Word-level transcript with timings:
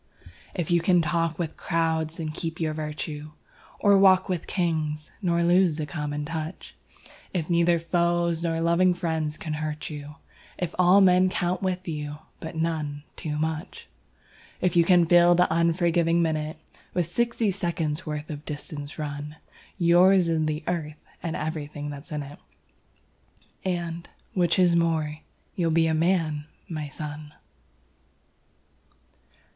If 0.55 0.71
you 0.71 0.81
can 0.81 1.03
talk 1.03 1.37
with 1.37 1.57
crowds 1.57 2.19
and 2.19 2.33
keep 2.33 2.59
your 2.59 2.73
virtue, 2.73 3.33
Or 3.77 3.99
walk 3.99 4.27
with 4.27 4.47
Kings 4.47 5.11
nor 5.21 5.43
lose 5.43 5.77
the 5.77 5.85
common 5.85 6.25
touch; 6.25 6.75
If 7.35 7.51
neither 7.51 7.77
foes 7.77 8.41
nor 8.41 8.59
loving 8.61 8.95
friends 8.95 9.37
can 9.37 9.53
hurt 9.61 9.91
you, 9.91 10.15
If 10.57 10.73
all 10.79 11.01
men 11.01 11.29
count 11.29 11.61
with 11.61 11.87
you, 11.87 12.17
but 12.39 12.55
none 12.55 13.03
too 13.15 13.37
much; 13.37 13.85
If 14.59 14.75
you 14.75 14.83
can 14.83 15.05
fill 15.05 15.35
the 15.35 15.45
unforgiving 15.53 16.19
minute 16.19 16.57
With 16.95 17.05
sixty 17.05 17.51
seconds' 17.51 18.03
worth 18.03 18.31
of 18.31 18.43
distance 18.43 18.97
run, 18.97 19.35
Yours 19.77 20.29
is 20.29 20.47
the 20.47 20.63
Earth 20.65 20.97
and 21.21 21.35
everything 21.35 21.91
that's 21.91 22.11
in 22.11 22.23
it, 22.23 22.39
And 23.63 24.09
which 24.33 24.57
is 24.57 24.75
more 24.75 25.19
you'll 25.55 25.69
be 25.69 25.85
a 25.85 25.93
Man, 25.93 26.45
my 26.67 26.87
son! 26.89 27.33